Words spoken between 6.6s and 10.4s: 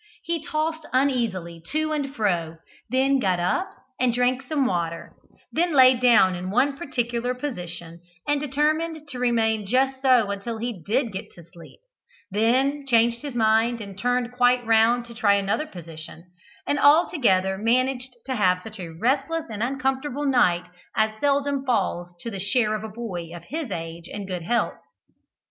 particular position, and determined to remain just so